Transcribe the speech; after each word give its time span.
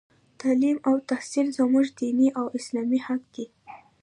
تـعلـيم 0.39 0.77
او 0.87 0.95
تحـصيل 1.09 1.47
زمـوږ 1.57 1.87
دينـي 1.99 2.27
او 2.39 2.45
اسـلامي 2.57 2.99
حـق 3.05 3.23
دى. 3.35 3.45